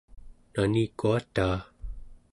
[0.53, 1.57] nanikuataa